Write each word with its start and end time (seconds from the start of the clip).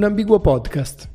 Un 0.00 0.06
ambiguo 0.06 0.40
podcast. 0.40 1.10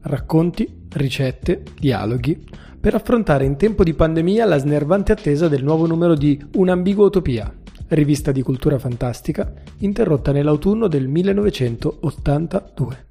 Racconti, 0.00 0.88
ricette, 0.94 1.62
dialoghi 1.78 2.44
per 2.80 2.96
affrontare 2.96 3.44
in 3.44 3.56
tempo 3.56 3.84
di 3.84 3.94
pandemia 3.94 4.44
la 4.44 4.58
snervante 4.58 5.12
attesa 5.12 5.46
del 5.46 5.62
nuovo 5.62 5.86
numero 5.86 6.16
di 6.16 6.44
Un'ambigua 6.54 7.06
utopia, 7.06 7.54
rivista 7.90 8.32
di 8.32 8.42
cultura 8.42 8.80
fantastica 8.80 9.52
interrotta 9.78 10.32
nell'autunno 10.32 10.88
del 10.88 11.06
1982. 11.06 13.06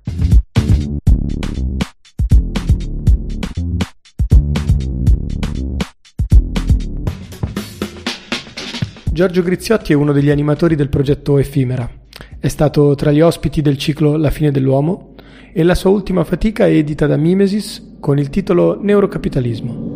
Giorgio 9.13 9.43
Griziotti 9.43 9.93
è 9.93 9.95
uno 9.95 10.11
degli 10.11 10.29
animatori 10.29 10.75
del 10.75 10.89
progetto 10.89 11.37
Effimera. 11.37 12.03
È 12.37 12.47
stato 12.47 12.93
tra 12.95 13.11
gli 13.11 13.21
ospiti 13.21 13.61
del 13.61 13.77
ciclo 13.77 14.17
La 14.17 14.29
fine 14.29 14.51
dell'uomo 14.51 15.15
e 15.53 15.63
la 15.63 15.73
sua 15.73 15.89
ultima 15.89 16.23
fatica 16.23 16.67
è 16.67 16.71
edita 16.71 17.07
da 17.07 17.15
Mimesis 17.15 17.95
con 17.99 18.19
il 18.19 18.29
titolo 18.29 18.77
Neurocapitalismo. 18.79 19.93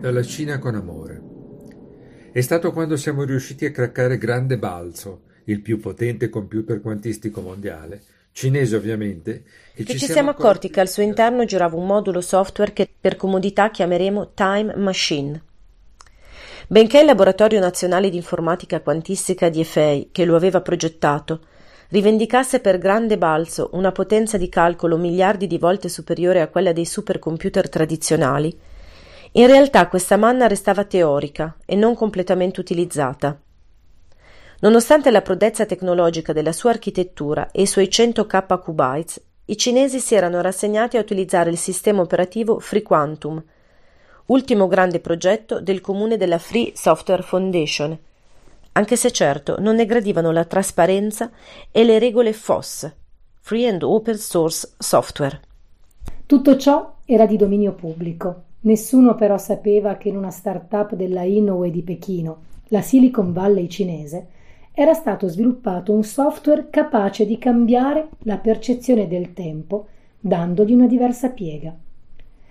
Dalla 0.00 0.22
Cina 0.22 0.58
con 0.58 0.74
amore. 0.76 1.22
È 2.30 2.40
stato 2.40 2.72
quando 2.72 2.96
siamo 2.96 3.24
riusciti 3.24 3.64
a 3.64 3.70
craccare 3.70 4.18
Grande 4.18 4.56
Balzo, 4.56 5.22
il 5.44 5.60
più 5.60 5.80
potente 5.80 6.28
computer 6.28 6.80
quantistico 6.80 7.40
mondiale, 7.40 8.00
cinese 8.34 8.74
ovviamente, 8.74 9.44
che, 9.74 9.84
che 9.84 9.96
ci, 9.96 10.06
siamo 10.06 10.30
accorti 10.30 10.68
che 10.68 10.80
al 10.80 10.88
suo 10.88 11.04
interno 11.04 11.44
girava 11.44 11.76
un 11.76 11.86
modulo 11.86 12.20
software 12.20 12.72
che 12.72 12.88
per 13.00 13.14
comodità 13.14 13.70
chiameremo 13.70 14.32
Time 14.34 14.74
Machine. 14.76 15.40
Benché 16.66 16.98
il 16.98 17.06
Laboratorio 17.06 17.60
Nazionale 17.60 18.10
di 18.10 18.16
Informatica 18.16 18.80
Quantistica 18.80 19.48
di 19.48 19.60
EFEI, 19.60 20.08
che 20.10 20.24
lo 20.24 20.34
aveva 20.34 20.60
progettato, 20.60 21.42
rivendicasse 21.90 22.58
per 22.58 22.78
grande 22.78 23.16
balzo 23.18 23.70
una 23.74 23.92
potenza 23.92 24.36
di 24.36 24.48
calcolo 24.48 24.96
miliardi 24.96 25.46
di 25.46 25.58
volte 25.58 25.88
superiore 25.88 26.40
a 26.40 26.48
quella 26.48 26.72
dei 26.72 26.86
supercomputer 26.86 27.68
tradizionali, 27.68 28.58
in 29.32 29.46
realtà 29.46 29.86
questa 29.86 30.16
manna 30.16 30.48
restava 30.48 30.84
teorica 30.84 31.56
e 31.64 31.76
non 31.76 31.94
completamente 31.94 32.58
utilizzata. 32.58 33.38
Nonostante 34.64 35.10
la 35.10 35.20
prodezza 35.20 35.66
tecnologica 35.66 36.32
della 36.32 36.52
sua 36.52 36.70
architettura 36.70 37.50
e 37.50 37.60
i 37.60 37.66
suoi 37.66 37.84
100k 37.84 38.60
qubits, 38.62 39.22
i 39.44 39.58
cinesi 39.58 40.00
si 40.00 40.14
erano 40.14 40.40
rassegnati 40.40 40.96
a 40.96 41.00
utilizzare 41.00 41.50
il 41.50 41.58
sistema 41.58 42.00
operativo 42.00 42.58
FreeQuantum, 42.58 43.44
ultimo 44.26 44.66
grande 44.66 45.00
progetto 45.00 45.60
del 45.60 45.82
comune 45.82 46.16
della 46.16 46.38
Free 46.38 46.72
Software 46.74 47.20
Foundation, 47.20 47.98
anche 48.72 48.96
se 48.96 49.10
certo 49.10 49.56
non 49.58 49.74
ne 49.74 49.84
gradivano 49.84 50.30
la 50.30 50.46
trasparenza 50.46 51.30
e 51.70 51.84
le 51.84 51.98
regole 51.98 52.32
FOSS, 52.32 52.90
Free 53.42 53.68
and 53.68 53.82
Open 53.82 54.16
Source 54.16 54.72
Software. 54.78 55.40
Tutto 56.24 56.56
ciò 56.56 56.94
era 57.04 57.26
di 57.26 57.36
dominio 57.36 57.72
pubblico. 57.74 58.44
Nessuno 58.60 59.14
però 59.14 59.36
sapeva 59.36 59.96
che 59.96 60.08
in 60.08 60.16
una 60.16 60.30
start-up 60.30 60.94
della 60.94 61.24
Inoue 61.24 61.70
di 61.70 61.82
Pechino, 61.82 62.44
la 62.68 62.80
Silicon 62.80 63.34
Valley 63.34 63.68
cinese, 63.68 64.28
era 64.76 64.92
stato 64.92 65.28
sviluppato 65.28 65.92
un 65.92 66.02
software 66.02 66.66
capace 66.68 67.24
di 67.24 67.38
cambiare 67.38 68.08
la 68.24 68.38
percezione 68.38 69.06
del 69.06 69.32
tempo 69.32 69.86
dandogli 70.18 70.72
una 70.72 70.88
diversa 70.88 71.30
piega. 71.30 71.72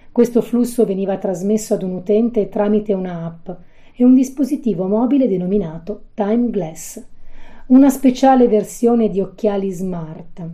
Questo 0.10 0.42
flusso 0.42 0.86
veniva 0.86 1.18
trasmesso 1.18 1.74
ad 1.74 1.84
un 1.84 1.92
utente 1.92 2.48
tramite 2.48 2.94
una 2.94 3.26
app 3.26 3.50
e 3.94 4.06
un 4.06 4.14
dispositivo 4.16 4.88
mobile 4.88 5.28
denominato 5.28 6.04
Time 6.14 6.50
Glass, 6.50 7.04
una 7.68 7.90
speciale 7.90 8.48
versione 8.48 9.10
di 9.10 9.20
occhiali 9.20 9.70
smart. 9.70 10.50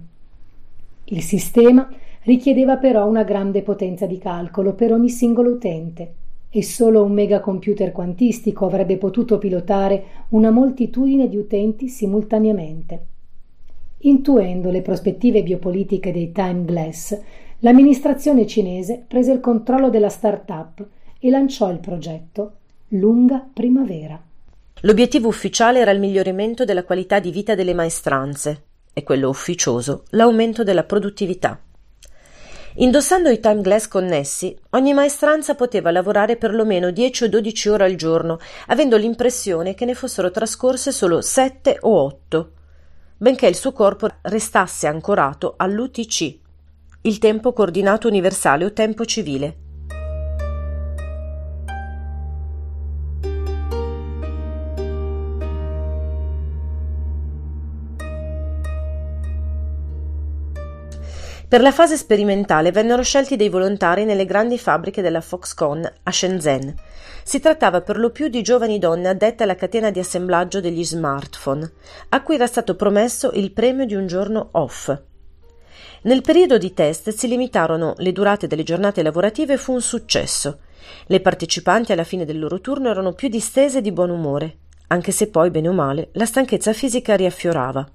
Il 1.06 1.22
sistema 1.22 1.88
richiedeva 2.24 2.78
però 2.78 3.08
una 3.08 3.24
grande 3.24 3.62
potenza 3.62 4.08
di 4.08 4.18
calcolo 4.18 4.74
per 4.74 4.92
ogni 4.92 5.10
singolo 5.10 5.52
utente 5.52 6.14
e 6.50 6.64
solo 6.64 7.04
un 7.04 7.14
megacomputer 7.14 7.92
quantistico 7.92 8.66
avrebbe 8.66 8.98
potuto 8.98 9.38
pilotare 9.38 10.26
una 10.30 10.50
moltitudine 10.50 11.30
di 11.30 11.38
utenti 11.38 11.88
simultaneamente. 11.88 13.06
Intuendo 14.00 14.72
le 14.72 14.82
prospettive 14.82 15.44
biopolitiche 15.44 16.12
dei 16.12 16.32
Time 16.32 16.64
Glass, 16.66 17.20
l'amministrazione 17.60 18.48
cinese 18.48 19.04
prese 19.08 19.32
il 19.32 19.40
controllo 19.40 19.90
della 19.90 20.10
start-up 20.10 20.86
e 21.20 21.30
lanciò 21.30 21.70
il 21.70 21.80
progetto 21.80 22.54
Lunga 22.90 23.46
Primavera. 23.54 24.20
L'obiettivo 24.82 25.28
ufficiale 25.28 25.80
era 25.80 25.92
il 25.92 26.00
miglioramento 26.00 26.64
della 26.64 26.86
qualità 26.86 27.20
di 27.20 27.32
vita 27.32 27.54
delle 27.54 27.74
maestranze 27.74 28.64
e 28.94 29.04
quello 29.04 29.30
ufficioso 29.30 30.06
l'aumento 30.12 30.64
della 30.64 30.86
produttività. 30.86 31.60
Indossando 32.76 33.30
i 33.30 33.40
time 33.40 33.62
glass 33.62 33.88
connessi, 33.88 34.56
ogni 34.72 34.94
maestranza 34.94 35.56
poteva 35.56 35.90
lavorare 35.92 36.38
per 36.38 36.54
lo 36.54 36.66
meno 36.66 36.92
10 36.92 37.24
o 37.24 37.30
12 37.30 37.70
ore 37.70 37.86
al 37.86 37.96
giorno, 37.96 38.40
avendo 38.68 38.96
l'impressione 38.96 39.74
che 39.74 39.86
ne 39.86 39.96
fossero 39.96 40.30
trascorse 40.30 40.92
solo 40.92 41.22
7 41.22 41.78
o 41.82 42.04
8, 42.04 42.52
benché 43.18 43.48
il 43.48 43.56
suo 43.56 43.72
corpo 43.72 44.08
restasse 44.22 44.86
ancorato 44.86 45.56
all'UTC, 45.58 46.38
il 47.02 47.18
tempo 47.18 47.54
coordinato 47.54 48.08
universale 48.08 48.66
o 48.66 48.72
tempo 48.72 49.04
civile. 49.04 49.69
Per 61.50 61.62
la 61.62 61.72
fase 61.72 61.98
sperimentale 61.98 62.72
vennero 62.72 63.02
scelti 63.02 63.36
dei 63.36 63.50
volontari 63.50 64.06
nelle 64.06 64.26
grandi 64.26 64.60
fabbriche 64.60 65.02
della 65.02 65.20
Foxconn 65.20 65.84
a 66.04 66.12
Shenzhen. 66.12 66.76
Si 67.24 67.40
trattava 67.40 67.82
per 67.82 67.98
lo 67.98 68.12
più 68.12 68.28
di 68.28 68.44
giovani 68.44 68.78
donne 68.78 69.08
addette 69.08 69.42
alla 69.42 69.56
catena 69.56 69.90
di 69.90 69.98
assemblaggio 69.98 70.62
degli 70.62 70.86
smartphone, 70.86 71.72
a 72.10 72.22
cui 72.22 72.36
era 72.36 72.46
stato 72.46 72.76
promesso 72.76 73.32
il 73.34 73.52
premio 73.52 73.88
di 73.88 73.96
un 73.96 74.06
giorno 74.06 74.50
off. 74.52 74.96
Nel 76.04 76.22
periodo 76.22 76.60
di 76.60 76.72
test 76.72 77.10
si 77.10 77.28
limitarono 77.28 77.96
le 77.98 78.12
durate 78.12 78.46
delle 78.46 78.62
giornate 78.62 79.02
lavorative 79.02 79.54
e 79.54 79.58
fu 79.58 79.74
un 79.74 79.82
successo. 79.82 80.60
Le 81.08 81.20
partecipanti 81.20 81.92
alla 81.92 82.04
fine 82.04 82.26
del 82.26 82.38
loro 82.38 82.62
turno 82.62 82.90
erano 82.90 83.14
più 83.14 83.28
distese 83.28 83.80
e 83.80 83.82
di 83.82 83.92
buon 83.92 84.12
umore, 84.12 84.58
anche 84.90 85.12
se 85.12 85.30
poi, 85.30 85.50
bene 85.50 85.70
o 85.70 85.74
male, 85.74 86.10
la 86.12 86.26
stanchezza 86.26 86.74
fisica 86.74 87.16
riaffiorava. 87.16 87.90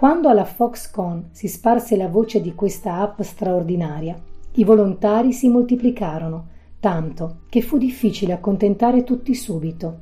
Quando 0.00 0.30
alla 0.30 0.46
Foxconn 0.46 1.24
si 1.30 1.46
sparse 1.46 1.94
la 1.94 2.08
voce 2.08 2.40
di 2.40 2.54
questa 2.54 3.02
app 3.02 3.20
straordinaria, 3.20 4.18
i 4.52 4.64
volontari 4.64 5.34
si 5.34 5.50
moltiplicarono, 5.50 6.46
tanto 6.80 7.40
che 7.50 7.60
fu 7.60 7.76
difficile 7.76 8.32
accontentare 8.32 9.04
tutti 9.04 9.34
subito. 9.34 9.98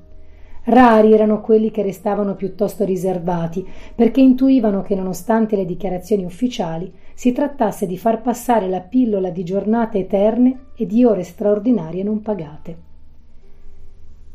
Rari 0.66 1.12
erano 1.12 1.41
quelli 1.41 1.72
che 1.72 1.82
restavano 1.82 2.37
piuttosto 2.37 2.84
riservati, 2.84 3.66
perché 3.92 4.20
intuivano 4.20 4.82
che 4.82 4.94
nonostante 4.94 5.56
le 5.56 5.64
dichiarazioni 5.64 6.22
ufficiali 6.22 6.92
si 7.12 7.32
trattasse 7.32 7.84
di 7.84 7.98
far 7.98 8.22
passare 8.22 8.69
la 8.69 8.82
pillola 8.82 9.31
di 9.31 9.42
giornate 9.42 9.98
eterne 9.98 10.66
e 10.76 10.87
di 10.87 11.04
ore 11.04 11.25
straordinarie 11.25 12.04
non 12.04 12.22
pagate. 12.22 12.78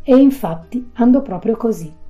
E 0.03 0.13
infatti 0.13 0.90
andò 0.96 1.22
proprio 1.22 1.56
così. 1.56 2.02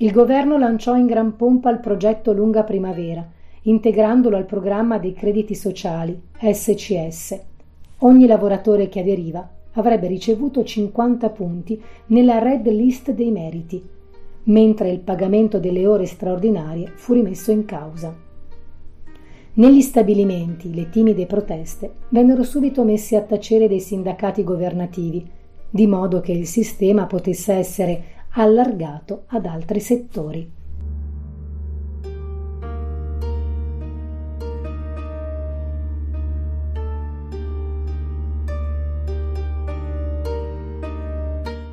Il 0.00 0.12
governo 0.12 0.58
lanciò 0.58 0.94
in 0.94 1.06
gran 1.06 1.34
pompa 1.34 1.70
il 1.70 1.80
progetto 1.80 2.32
Lunga 2.32 2.62
Primavera, 2.62 3.26
integrandolo 3.62 4.36
al 4.36 4.44
programma 4.44 4.96
dei 4.96 5.12
crediti 5.12 5.56
sociali, 5.56 6.16
SCS. 6.38 7.40
Ogni 7.98 8.28
lavoratore 8.28 8.88
che 8.88 9.00
aderiva 9.00 9.48
avrebbe 9.72 10.06
ricevuto 10.06 10.62
50 10.62 11.30
punti 11.30 11.82
nella 12.06 12.38
red 12.38 12.68
list 12.68 13.10
dei 13.10 13.32
meriti, 13.32 13.84
mentre 14.44 14.88
il 14.90 15.00
pagamento 15.00 15.58
delle 15.58 15.84
ore 15.84 16.06
straordinarie 16.06 16.92
fu 16.94 17.14
rimesso 17.14 17.50
in 17.50 17.64
causa. 17.64 18.14
Negli 19.54 19.80
stabilimenti 19.80 20.72
le 20.72 20.90
timide 20.90 21.26
proteste 21.26 21.92
vennero 22.10 22.44
subito 22.44 22.84
messe 22.84 23.16
a 23.16 23.22
tacere 23.22 23.66
dei 23.66 23.80
sindacati 23.80 24.44
governativi, 24.44 25.28
di 25.68 25.88
modo 25.88 26.20
che 26.20 26.30
il 26.30 26.46
sistema 26.46 27.06
potesse 27.06 27.52
essere 27.52 28.02
allargato 28.42 29.24
ad 29.28 29.46
altri 29.46 29.80
settori. 29.80 30.56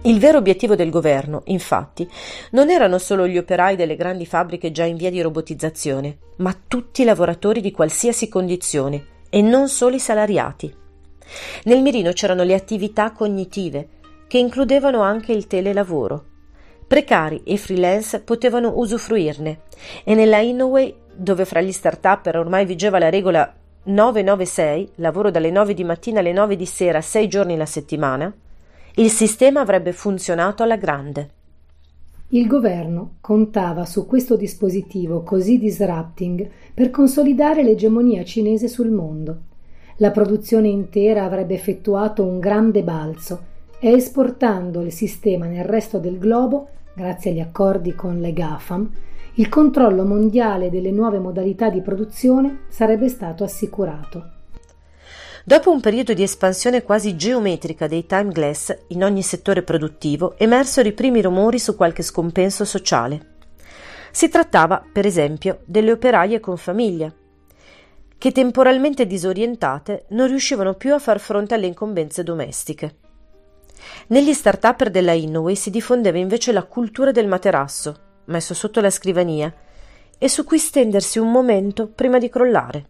Il 0.02 0.20
vero 0.20 0.38
obiettivo 0.38 0.76
del 0.76 0.92
governo, 0.92 1.42
infatti, 1.46 2.08
non 2.52 2.70
erano 2.70 3.00
solo 3.00 3.28
gli 3.28 3.38
operai 3.38 3.76
delle 3.76 3.96
grandi 3.96 4.26
fabbriche 4.26 4.72
già 4.72 4.84
in 4.86 4.98
via 4.98 5.10
di 5.10 5.22
robotizzazione, 5.22 6.18
ma 6.38 6.56
tutti 6.68 7.02
i 7.02 7.06
lavoratori 7.06 7.60
di 7.60 7.72
qualsiasi 7.72 8.30
condizione, 8.30 9.06
e 9.30 9.42
non 9.42 9.68
solo 9.68 9.96
i 9.96 10.00
salariati. 10.00 10.74
Nel 11.64 11.82
mirino 11.82 12.12
c'erano 12.12 12.44
le 12.44 12.54
attività 12.54 13.12
cognitive, 13.12 13.88
che 14.28 14.38
includevano 14.38 15.02
anche 15.02 15.32
il 15.32 15.48
telelavoro. 15.48 16.34
Precari 16.88 17.42
e 17.44 17.58
freelance 17.58 18.20
potevano 18.20 18.74
usufruirne 18.76 19.62
e 20.04 20.14
nella 20.14 20.38
Innoway, 20.38 20.94
dove 21.16 21.44
fra 21.46 21.60
gli 21.60 21.72
start-up 21.72 22.30
ormai 22.36 22.64
vigeva 22.66 23.00
la 23.00 23.10
regola 23.10 23.52
996, 23.86 24.92
lavoro 24.96 25.32
dalle 25.32 25.50
9 25.50 25.74
di 25.74 25.84
mattina 25.84 26.20
alle 26.20 26.32
9 26.32 26.56
di 26.56 26.66
sera, 26.68 27.02
6 27.02 27.28
giorni 27.28 27.58
la 27.58 27.66
settimana, 27.66 28.32
il 28.96 29.10
sistema 29.10 29.62
avrebbe 29.62 29.94
funzionato 29.94 30.62
alla 30.62 30.78
grande. 30.78 31.30
Il 32.30 32.46
governo 32.46 33.16
contava 33.20 33.86
su 33.86 34.06
questo 34.06 34.36
dispositivo 34.36 35.24
così 35.24 35.58
disrupting 35.58 36.48
per 36.74 36.92
consolidare 36.92 37.64
l'egemonia 37.64 38.24
cinese 38.24 38.68
sul 38.68 38.92
mondo. 38.92 39.38
La 39.98 40.12
produzione 40.12 40.68
intera 40.68 41.24
avrebbe 41.24 41.56
effettuato 41.56 42.24
un 42.24 42.40
grande 42.40 42.84
balzo 42.84 43.54
e 43.86 43.92
esportando 43.92 44.82
il 44.82 44.92
sistema 44.92 45.46
nel 45.46 45.64
resto 45.64 46.00
del 46.00 46.18
globo, 46.18 46.70
grazie 46.96 47.30
agli 47.30 47.40
accordi 47.40 47.94
con 47.94 48.20
le 48.20 48.34
GAFAM, 48.34 48.90
il 49.36 49.48
controllo 49.48 50.04
mondiale 50.04 50.72
delle 50.72 50.90
nuove 50.90 51.20
modalità 51.20 51.70
di 51.70 51.82
produzione 51.82 52.62
sarebbe 52.68 53.10
stato 53.10 53.44
assicurato. 53.44 54.32
Dopo 55.44 55.72
un 55.72 55.82
periodo 55.82 56.16
di 56.16 56.24
espansione 56.24 56.82
quasi 56.82 57.16
geometrica 57.16 57.86
dei 57.86 58.08
time 58.08 58.32
glass 58.32 58.76
in 58.88 59.04
ogni 59.04 59.22
settore 59.22 59.62
produttivo, 59.62 60.34
emersero 60.40 60.90
i 60.90 60.94
primi 60.94 61.22
rumori 61.22 61.60
su 61.60 61.76
qualche 61.76 62.02
scompenso 62.02 62.66
sociale. 62.66 63.34
Si 64.10 64.30
trattava, 64.30 64.84
per 64.92 65.06
esempio, 65.06 65.60
delle 65.64 65.92
operaie 65.92 66.40
con 66.40 66.58
famiglia, 66.58 67.14
che 68.18 68.32
temporalmente 68.32 69.06
disorientate 69.06 70.06
non 70.10 70.26
riuscivano 70.26 70.74
più 70.74 70.92
a 70.92 70.98
far 70.98 71.20
fronte 71.20 71.54
alle 71.54 71.68
incombenze 71.68 72.24
domestiche. 72.24 73.04
Negli 74.08 74.34
start-up 74.34 74.88
della 74.90 75.14
Innoway 75.14 75.56
si 75.56 75.72
diffondeva 75.72 76.20
invece 76.20 76.52
la 76.52 76.62
cultura 76.62 77.12
del 77.12 77.28
materasso, 77.28 77.96
messo 78.26 78.54
sotto 78.54 78.80
la 78.80 78.92
scrivania, 78.92 79.52
e 80.20 80.30
su 80.30 80.44
cui 80.44 80.60
stendersi 80.60 81.18
un 81.18 81.32
momento 81.32 81.88
prima 81.88 82.20
di 82.20 82.30
crollare. 82.30 82.86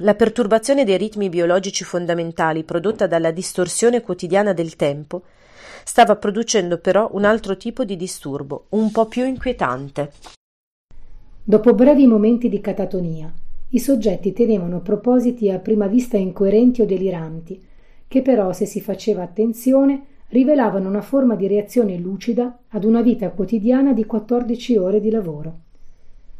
La 0.00 0.16
perturbazione 0.16 0.84
dei 0.84 0.98
ritmi 0.98 1.28
biologici 1.28 1.84
fondamentali 1.84 2.64
prodotta 2.64 3.06
dalla 3.06 3.30
distorsione 3.30 4.00
quotidiana 4.00 4.52
del 4.52 4.74
tempo 4.74 5.22
stava 5.84 6.16
producendo 6.16 6.78
però 6.78 7.08
un 7.12 7.24
altro 7.24 7.56
tipo 7.56 7.84
di 7.84 7.96
disturbo, 7.96 8.66
un 8.70 8.90
po' 8.90 9.06
più 9.06 9.24
inquietante. 9.24 10.12
Dopo 11.44 11.74
brevi 11.74 12.08
momenti 12.08 12.48
di 12.48 12.60
catatonia, 12.60 13.32
i 13.68 13.78
soggetti 13.78 14.32
tenevano 14.32 14.80
propositi 14.80 15.48
a 15.48 15.60
prima 15.60 15.86
vista 15.86 16.16
incoerenti 16.16 16.82
o 16.82 16.86
deliranti, 16.86 17.74
che 18.08 18.22
però, 18.22 18.52
se 18.52 18.66
si 18.66 18.80
faceva 18.80 19.22
attenzione, 19.22 20.02
rivelavano 20.28 20.88
una 20.88 21.02
forma 21.02 21.34
di 21.34 21.46
reazione 21.46 21.96
lucida 21.96 22.58
ad 22.68 22.84
una 22.84 23.02
vita 23.02 23.30
quotidiana 23.30 23.92
di 23.92 24.04
14 24.04 24.76
ore 24.76 25.00
di 25.00 25.10
lavoro. 25.10 25.58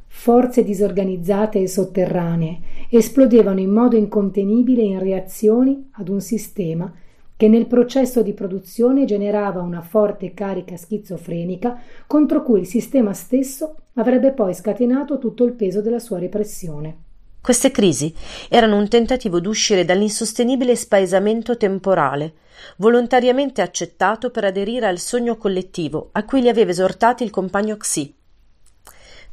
Forze 0.08 0.64
disorganizzate 0.64 1.60
e 1.60 1.68
sotterranee 1.68 2.58
esplodevano 2.90 3.60
in 3.60 3.70
modo 3.70 3.96
incontenibile 3.96 4.82
in 4.82 4.98
reazioni 4.98 5.88
ad 5.92 6.08
un 6.08 6.20
sistema 6.20 6.92
che 7.36 7.48
nel 7.48 7.66
processo 7.66 8.22
di 8.22 8.32
produzione 8.32 9.04
generava 9.04 9.60
una 9.60 9.82
forte 9.82 10.32
carica 10.32 10.76
schizofrenica 10.76 11.78
contro 12.06 12.42
cui 12.42 12.60
il 12.60 12.66
sistema 12.66 13.12
stesso 13.12 13.76
avrebbe 13.94 14.32
poi 14.32 14.54
scatenato 14.54 15.18
tutto 15.18 15.44
il 15.44 15.52
peso 15.52 15.82
della 15.82 15.98
sua 15.98 16.18
repressione. 16.18 17.04
Queste 17.46 17.70
crisi 17.70 18.12
erano 18.48 18.76
un 18.76 18.88
tentativo 18.88 19.38
d'uscire 19.38 19.84
dall'insostenibile 19.84 20.74
spaesamento 20.74 21.56
temporale, 21.56 22.32
volontariamente 22.78 23.62
accettato 23.62 24.32
per 24.32 24.42
aderire 24.42 24.88
al 24.88 24.98
sogno 24.98 25.36
collettivo 25.36 26.08
a 26.10 26.24
cui 26.24 26.40
li 26.40 26.48
aveva 26.48 26.72
esortati 26.72 27.22
il 27.22 27.30
compagno 27.30 27.76
Xi. 27.76 28.12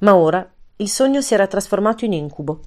Ma 0.02 0.16
ora 0.16 0.48
il 0.76 0.90
sogno 0.90 1.22
si 1.22 1.34
era 1.34 1.48
trasformato 1.48 2.06
in 2.06 2.14
incubo. 2.14 2.60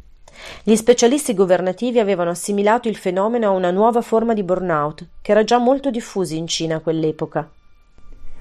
Gli 0.64 0.74
specialisti 0.74 1.32
governativi 1.32 2.00
avevano 2.00 2.30
assimilato 2.30 2.88
il 2.88 2.96
fenomeno 2.96 3.46
a 3.46 3.50
una 3.50 3.70
nuova 3.70 4.00
forma 4.00 4.34
di 4.34 4.42
burnout, 4.42 5.06
che 5.22 5.30
era 5.30 5.44
già 5.44 5.58
molto 5.58 5.92
diffusa 5.92 6.34
in 6.34 6.48
Cina 6.48 6.74
a 6.74 6.80
quell'epoca. 6.80 7.48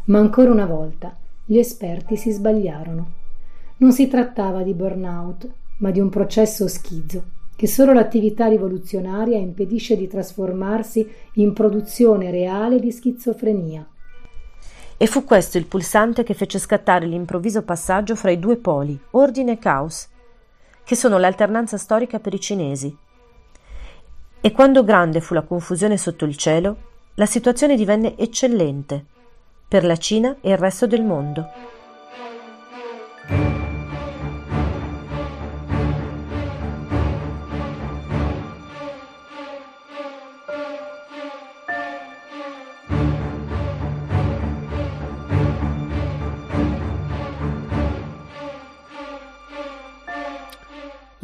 Ma 0.05 0.17
ancora 0.17 0.49
una 0.49 0.65
volta 0.65 1.15
gli 1.45 1.59
esperti 1.59 2.17
si 2.17 2.31
sbagliarono. 2.31 3.11
Non 3.77 3.91
si 3.91 4.07
trattava 4.07 4.63
di 4.63 4.73
burnout, 4.73 5.47
ma 5.77 5.91
di 5.91 5.99
un 5.99 6.09
processo 6.09 6.67
schizzo 6.67 7.33
che 7.55 7.67
solo 7.67 7.93
l'attività 7.93 8.47
rivoluzionaria 8.47 9.37
impedisce 9.37 9.95
di 9.95 10.07
trasformarsi 10.07 11.09
in 11.33 11.53
produzione 11.53 12.29
reale 12.29 12.79
di 12.79 12.91
schizofrenia. 12.91 13.87
E 14.97 15.07
fu 15.07 15.23
questo 15.23 15.57
il 15.57 15.65
pulsante 15.65 16.23
che 16.23 16.33
fece 16.33 16.59
scattare 16.59 17.05
l'improvviso 17.05 17.63
passaggio 17.63 18.15
fra 18.15 18.31
i 18.31 18.39
due 18.39 18.57
poli, 18.57 18.97
ordine 19.11 19.53
e 19.53 19.57
caos, 19.57 20.07
che 20.83 20.95
sono 20.95 21.17
l'alternanza 21.17 21.77
storica 21.77 22.19
per 22.19 22.33
i 22.33 22.39
cinesi. 22.39 22.95
E 24.41 24.51
quando 24.51 24.83
grande 24.83 25.21
fu 25.21 25.33
la 25.33 25.41
confusione 25.41 25.97
sotto 25.97 26.25
il 26.25 26.35
cielo, 26.37 26.77
la 27.15 27.25
situazione 27.25 27.75
divenne 27.75 28.17
eccellente 28.17 29.03
per 29.67 29.83
la 29.83 29.97
Cina 29.97 30.35
e 30.41 30.51
il 30.51 30.57
resto 30.57 30.87
del 30.87 31.03
mondo. 31.03 31.74